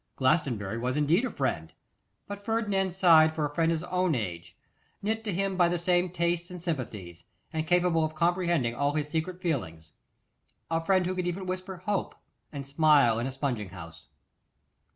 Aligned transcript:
Glastonbury 0.15 0.79
was 0.79 0.97
indeed 0.97 1.25
a 1.25 1.29
friend, 1.29 1.71
but 2.25 2.41
Ferdinand 2.43 2.89
sighed 2.91 3.35
for 3.35 3.45
a 3.45 3.53
friend 3.53 3.71
of 3.71 3.75
his 3.75 3.83
own 3.83 4.15
age, 4.15 4.57
knit 5.03 5.23
to 5.23 5.31
him 5.31 5.55
by 5.55 5.69
the 5.69 5.77
same 5.77 6.09
tastes 6.09 6.49
and 6.49 6.59
sympathies, 6.59 7.23
and 7.53 7.67
capable 7.67 8.03
of 8.03 8.15
comprehending 8.15 8.73
all 8.73 8.93
his 8.95 9.07
secret 9.11 9.39
feelings; 9.39 9.91
a 10.71 10.83
friend 10.83 11.05
who 11.05 11.13
could 11.13 11.27
even 11.27 11.45
whisper 11.45 11.77
hope, 11.85 12.15
and 12.51 12.65
smile 12.65 13.19
in 13.19 13.27
a 13.27 13.31
spunging 13.31 13.69
house. 13.69 14.07